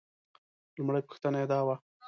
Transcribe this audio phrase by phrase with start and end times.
[0.77, 1.75] لومړۍ پوښتنه یې دا وه.